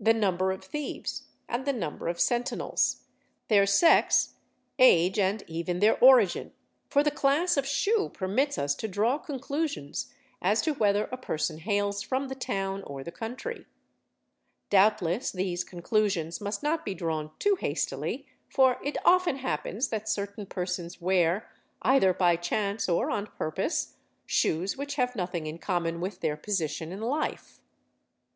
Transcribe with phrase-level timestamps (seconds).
[0.00, 3.02] the number of thieves and the number of sentinels,
[3.46, 4.34] their sex,
[4.80, 7.58] age, and even their origin—for the class ——————E———— oe ,—'i'i' a...
[7.58, 10.12] i a of shoe permits us to draw conclusions
[10.42, 13.64] as to whether a person hails from the town or the country.
[14.70, 20.46] Doubtless these conclusions must not be drawn too hastily, for it often happens that certain
[20.46, 21.48] persons wear,
[21.80, 23.94] either by chance or on purpose,
[24.26, 27.60] shoes which have nothing in common with their position in life.